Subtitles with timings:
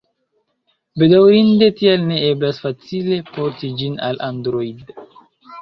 [1.01, 4.95] Bedaŭrinde tial ne eblas facile "porti" ĝin al Android.